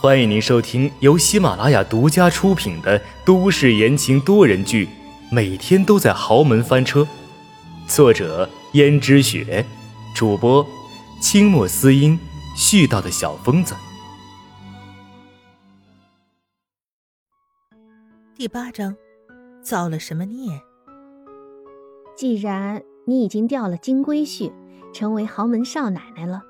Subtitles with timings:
[0.00, 4.86] 欢迎您收听由喜马拉雅独家出品的都市言情多人剧
[5.30, 7.00] 《每天都在豪门翻车》，
[7.86, 9.64] 作者：胭脂雪，
[10.14, 10.66] 主播：
[11.22, 12.18] 清墨思音，
[12.54, 13.74] 絮叨的小疯子。
[18.36, 18.94] 第八章，
[19.62, 20.60] 造了什么孽？
[22.14, 24.52] 既然你已经掉了金龟婿，
[24.92, 26.42] 成为豪门少奶奶了，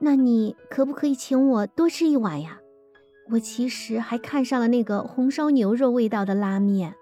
[0.00, 2.58] 那你可不可以请我多吃一碗呀？
[3.30, 6.94] 我其实还看上了那个红烧牛肉味道的拉面。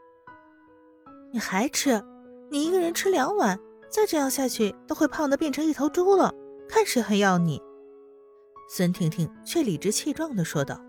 [1.32, 2.02] 你还吃？
[2.50, 3.58] 你一个人吃两碗，
[3.88, 6.32] 再这样下去都会胖的变成一头猪了。
[6.68, 7.60] 看谁还要你？
[8.68, 10.80] 孙婷婷却理直气壮的说道：“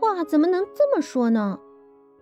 [0.00, 1.58] 话怎么能这么说呢？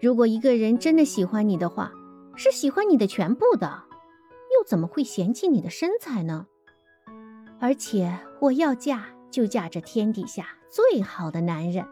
[0.01, 1.93] 如果一个人真的喜欢你的话，
[2.35, 3.85] 是喜欢你的全部的，
[4.59, 6.47] 又怎么会嫌弃你的身材呢？
[7.61, 11.85] 而且我要嫁就嫁这天底下。”最好的男人，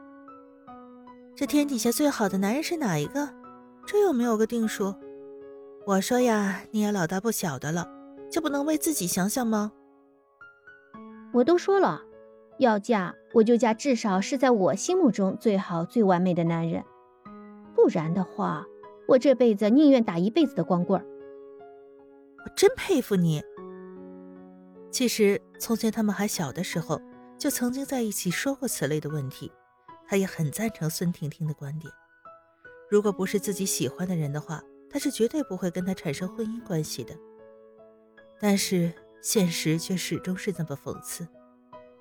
[1.34, 3.28] 这天底下最好的男人是哪一个？
[3.84, 4.94] 这又没有个定数。
[5.84, 7.90] 我说呀，你也老大不小的了，
[8.30, 9.72] 就不能为自己想想吗？
[11.32, 12.02] 我都说了，
[12.60, 16.84] 要嫁我就嫁至少是在我心目中最好最完美的男人，
[17.74, 18.64] 不然的话，
[19.08, 21.04] 我这辈子宁愿打一辈子的光棍。
[22.44, 23.42] 我真佩服你。
[24.92, 27.00] 其实从前他们还小的时候。
[27.38, 29.52] 就曾经在一起说过此类的问题，
[30.08, 31.92] 他也很赞成孙婷婷的观点。
[32.90, 37.14] 如果不是自己喜欢的人的话，他是绝对不会跟他产生婚姻关系的。
[38.40, 41.28] 但是现实却始终是那么讽刺，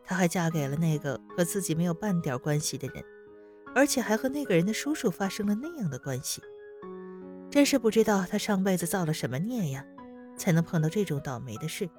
[0.03, 3.03] 她还嫁给了那个和自己没有半点关系的人，
[3.75, 6.41] 而且还和那个人的叔叔发生了那样的关系。
[7.51, 9.85] 真是不知道她上辈子造了什么孽呀，
[10.35, 11.89] 才能碰到这种倒霉的事。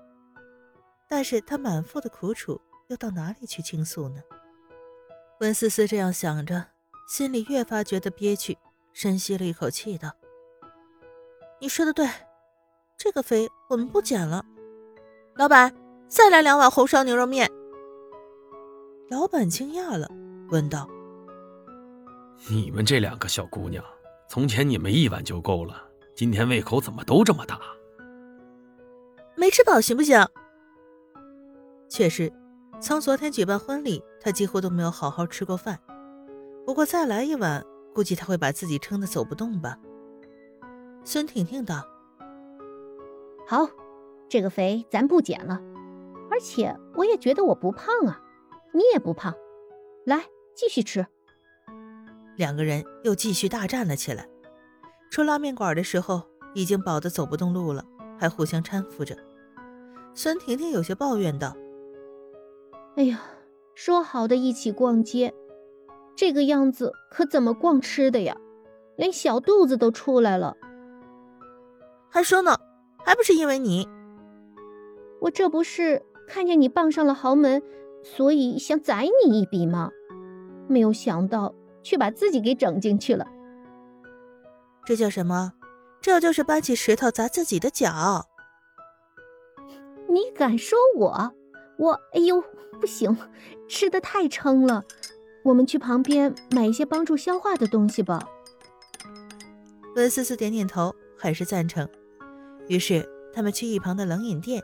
[1.08, 2.60] 但是她满腹的苦楚。
[2.88, 4.22] 要到哪里去倾诉呢？
[5.40, 6.64] 温思思这样想着，
[7.06, 8.56] 心里越发觉得憋屈，
[8.92, 10.10] 深吸了一口气，道
[11.60, 12.08] ：“你说的对，
[12.96, 14.44] 这个肥我们不减了。
[15.36, 15.72] 老板，
[16.08, 17.50] 再来两碗红烧牛肉面。”
[19.10, 20.08] 老板惊讶了，
[20.50, 20.88] 问道
[22.50, 23.84] ：“你们这两个小姑娘，
[24.28, 27.60] 从前你们一碗就够了，今天胃口怎么都这么大？
[29.36, 30.26] 没吃饱行不行？”
[31.90, 32.32] 确实。
[32.80, 35.78] 从昨天举办婚礼，他几乎都没有好好吃过饭。
[36.64, 39.76] 不过再来一碗，估计他会把自己撑得走不动吧。
[41.02, 41.84] 孙婷婷道
[43.48, 43.68] ：“好，
[44.28, 45.60] 这个肥咱不减了，
[46.30, 48.20] 而且我也觉得我不胖啊，
[48.72, 49.34] 你也不胖，
[50.04, 50.24] 来
[50.54, 51.04] 继续吃。”
[52.36, 54.28] 两个人又继续大战了起来。
[55.10, 56.22] 出拉面馆的时候，
[56.54, 57.84] 已经饱得走不动路了，
[58.20, 59.16] 还互相搀扶着。
[60.14, 61.56] 孙婷婷有些抱怨道。
[62.98, 63.20] 哎呀，
[63.76, 65.32] 说好的一起逛街，
[66.16, 68.36] 这个样子可怎么逛吃的呀？
[68.96, 70.56] 连小肚子都出来了。
[72.10, 72.58] 还说呢，
[73.06, 73.88] 还不是因为你？
[75.20, 77.62] 我这不是看见你傍上了豪门，
[78.02, 79.92] 所以想宰你一笔吗？
[80.66, 81.54] 没有想到，
[81.84, 83.24] 却把自己给整进去了。
[84.84, 85.52] 这叫什么？
[86.00, 88.26] 这就是搬起石头砸自己的脚。
[90.08, 91.32] 你敢说我？
[91.78, 92.42] 我哎呦，
[92.80, 93.16] 不行，
[93.68, 94.84] 吃的太撑了。
[95.44, 98.28] 我们去旁边买一些帮助消化的东西吧。
[99.94, 101.88] 温思思点点头，很是赞成。
[102.66, 104.62] 于是他们去一旁的冷饮店，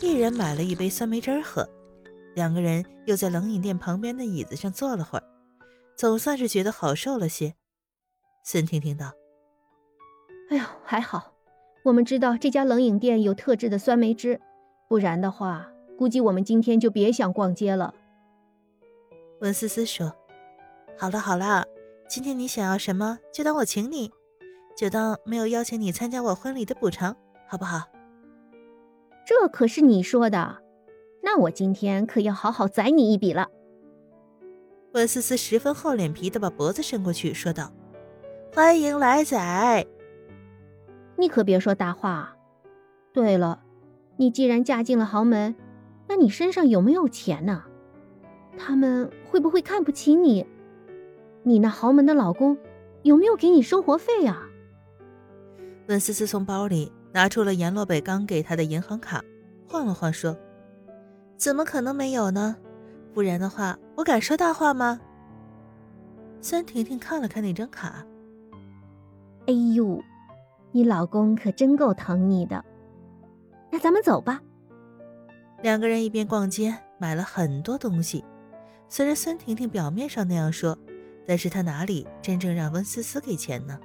[0.00, 1.66] 一人买了一杯酸梅汁喝。
[2.34, 5.24] 两个人又在冷饮店旁边的椅子上坐了会儿，
[5.96, 7.54] 总算是觉得好受了些。
[8.44, 9.12] 孙婷婷道
[10.50, 11.32] ：“哎呦，还好，
[11.84, 14.40] 我们知道这家冷饮店有特制的酸梅汁，
[14.88, 15.68] 不然的话……”
[16.00, 17.92] 估计我们今天就别想逛街了。
[19.42, 20.10] 温思思说
[20.96, 21.66] ：“好了好了，
[22.08, 24.10] 今天你想要什么，就当我请你，
[24.74, 27.14] 就当没有邀请你参加我婚礼的补偿，
[27.46, 27.82] 好不好？”
[29.28, 30.62] 这可是你说的，
[31.22, 33.48] 那我今天可要好好宰你一笔了。
[34.94, 37.70] 温思思十分厚脸皮的把脖子伸过去，说道
[38.54, 39.84] ：“欢迎来宰。”
[41.18, 42.34] 你可别说大话。
[43.12, 43.62] 对了，
[44.16, 45.54] 你既然嫁进了豪门。
[46.10, 47.62] 那你身上有没有钱呢？
[48.58, 50.44] 他们会不会看不起你？
[51.44, 52.58] 你那豪门的老公
[53.04, 54.42] 有没有给你生活费啊？
[55.86, 59.22] 温思思从包里拿出了阎洛北刚给她的银行卡，
[59.68, 60.36] 晃了晃说
[61.38, 62.56] ：“怎么可能没有呢？
[63.14, 65.00] 不然的话，我敢说大话吗？”
[66.42, 68.04] 孙婷婷看了看那张卡，
[69.46, 70.02] 哎呦，
[70.72, 72.64] 你老公可真够疼你的。
[73.70, 74.42] 那咱们走吧。
[75.62, 78.24] 两个人一边逛街，买了很多东西。
[78.88, 80.76] 虽然孙婷婷表面上那样说，
[81.26, 83.78] 但是她哪里真正让温思思给钱呢？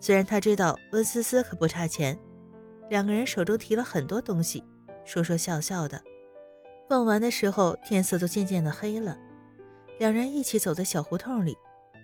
[0.00, 2.18] 虽然她知道温思思可不差钱，
[2.88, 4.62] 两个人手中提了很多东西，
[5.04, 6.00] 说说笑笑的。
[6.86, 9.18] 逛完的时候，天色都渐渐的黑了，
[9.98, 11.56] 两人一起走在小胡同里。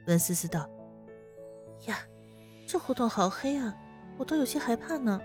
[0.06, 0.68] 温思思道
[1.86, 1.96] ：“呀，
[2.66, 3.74] 这胡同好黑啊，
[4.18, 5.18] 我都有些害怕呢。”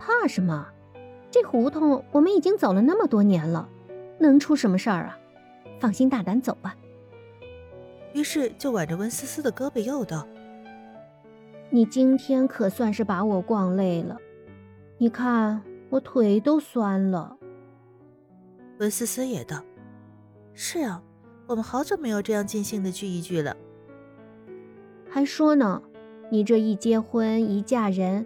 [0.00, 0.66] 怕什么？
[1.34, 3.68] 这胡同我们已经走了那么多年了，
[4.20, 5.18] 能出什么事儿啊？
[5.80, 6.76] 放心大胆走吧。
[8.12, 10.28] 于是就挽着温思思的胳膊又道
[11.70, 14.16] ：“你今天可算是把我逛累了，
[14.96, 15.60] 你看
[15.90, 17.36] 我腿都酸了。”
[18.78, 19.60] 温思思也道
[20.54, 21.02] ：“是啊，
[21.48, 23.56] 我们好久没有这样尽兴的聚一聚了。”
[25.10, 25.82] 还说呢，
[26.30, 28.24] 你这一结婚一嫁人。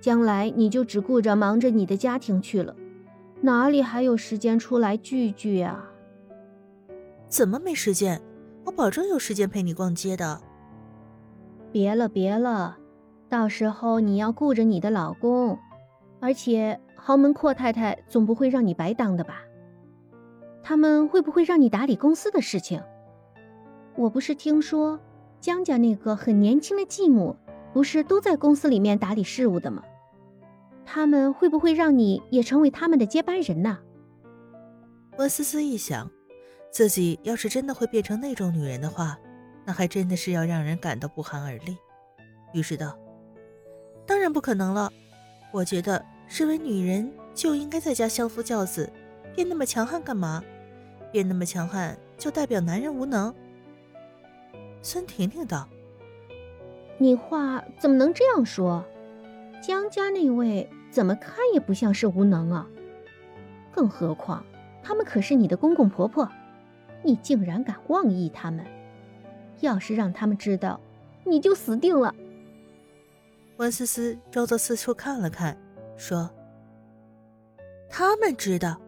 [0.00, 2.74] 将来你就只顾着忙着你的家庭去了，
[3.40, 5.90] 哪里还有时间出来聚聚啊？
[7.28, 8.20] 怎么没时间？
[8.64, 10.40] 我保证有时间陪你逛街的。
[11.72, 12.76] 别了别了，
[13.28, 15.58] 到时候你要顾着你的老公，
[16.20, 19.42] 而且豪门阔太太总不会让你白当的吧？
[20.62, 22.82] 他们会不会让你打理公司的事情？
[23.96, 25.00] 我不是听说
[25.40, 27.36] 江家那个很年轻的继母。
[27.78, 29.84] 不是都在公司里面打理事务的吗？
[30.84, 33.78] 他们会不会让你也成为他们的接班人呢？
[35.16, 36.10] 温思思一想，
[36.72, 39.16] 自己要是真的会变成那种女人的话，
[39.64, 41.78] 那还真的是要让人感到不寒而栗。
[42.52, 42.98] 于是道
[44.04, 44.92] ：“当然不可能了。
[45.52, 48.92] 我觉得，身为女人就应该在家相夫教子，
[49.36, 50.42] 变那么强悍干嘛？
[51.12, 53.32] 变那么强悍就代表男人无能？”
[54.82, 55.68] 孙婷婷道。
[56.98, 58.84] 你话怎么能这样说？
[59.62, 62.66] 江家那位怎么看也不像是无能啊！
[63.72, 64.44] 更何况
[64.82, 66.28] 他们可是你的公公婆婆，
[67.02, 68.64] 你竟然敢妄议他们！
[69.60, 70.80] 要是让他们知道，
[71.24, 72.14] 你就死定了。
[73.56, 75.56] 温思思周着四处看了看，
[75.96, 76.30] 说
[77.90, 78.80] ：“他们知道？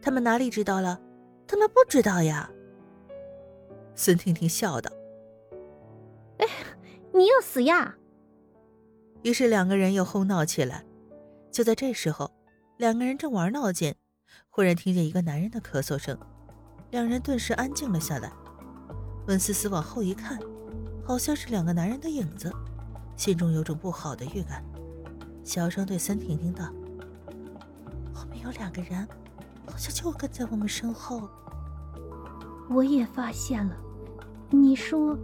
[0.00, 0.98] 他们哪里知道了？
[1.46, 2.50] 他们不知道呀。”
[3.94, 4.90] 孙婷婷笑道：“。”
[7.16, 7.94] 你要死呀！
[9.22, 10.84] 于是两个人又哄闹起来。
[11.52, 12.28] 就在这时候，
[12.76, 13.94] 两个人正玩闹间，
[14.50, 16.18] 忽然听见一个男人的咳嗽声，
[16.90, 18.32] 两人顿时安静了下来。
[19.28, 20.40] 温思思往后一看，
[21.06, 22.52] 好像是两个男人的影子，
[23.16, 24.64] 心中有种不好的预感，
[25.44, 26.64] 小声对孙婷婷道
[28.12, 29.06] ：“后面有两个人，
[29.70, 31.28] 好像就跟在我们身后。”
[32.68, 33.76] 我也发现了，
[34.50, 35.16] 你说。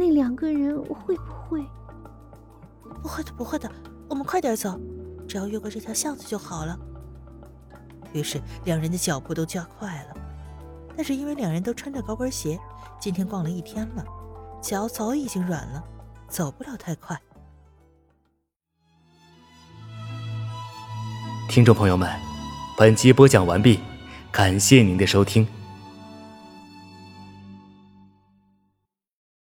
[0.00, 1.60] 那两个人会不会？
[3.02, 3.68] 不会的，不会的。
[4.08, 4.78] 我们快点走，
[5.26, 6.78] 只要越过这条巷子就好了。
[8.12, 10.14] 于是两人的脚步都加快了。
[10.96, 12.56] 但是因为两人都穿着高跟鞋，
[13.00, 14.04] 今天逛了一天了，
[14.62, 15.82] 脚早已经软了，
[16.28, 17.20] 走不了太快。
[21.48, 22.08] 听众朋友们，
[22.76, 23.80] 本集播讲完毕，
[24.30, 25.44] 感谢您的收听。